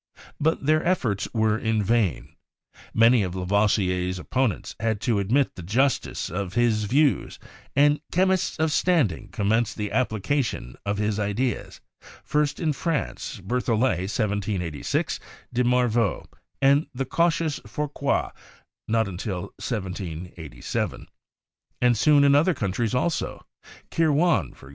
But 0.39 0.65
their 0.65 0.83
efforts 0.83 1.27
were 1.31 1.59
in 1.59 1.83
vain. 1.83 2.33
Many 2.91 3.21
of 3.21 3.35
Lavoisier's 3.35 4.17
opponents 4.17 4.75
had 4.79 4.99
to 5.01 5.19
ad 5.19 5.31
mit 5.31 5.53
the 5.53 5.61
justice 5.61 6.27
of 6.31 6.53
his 6.55 6.85
views; 6.85 7.37
and 7.75 8.01
chemists 8.11 8.57
of 8.57 8.71
standing 8.71 9.27
commenced 9.27 9.77
the 9.77 9.91
application 9.91 10.75
of 10.87 10.97
his 10.97 11.19
ideas, 11.19 11.81
first 12.23 12.59
in 12.59 12.73
France 12.73 13.39
(Berthollet 13.45 14.09
1786, 14.09 15.19
de 15.53 15.63
Morveau, 15.63 16.25
and 16.59 16.87
the 16.95 17.05
cautious 17.05 17.59
Fourcroy 17.67 18.31
not 18.87 19.07
until 19.07 19.53
1787), 19.61 21.07
and 21.79 21.95
soon 21.95 22.23
in 22.23 22.33
other 22.33 22.55
countries 22.55 22.95
also 22.95 23.45
(Kirwan, 23.91 24.55
e.g. 24.57 24.65